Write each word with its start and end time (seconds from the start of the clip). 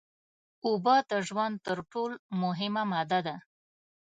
اوبه 0.65 0.95
د 1.09 1.11
ژوند 1.27 1.55
تر 1.67 1.77
ټول 1.91 2.11
مهمه 2.43 2.83
ماده 2.91 3.19
ده 3.27 3.35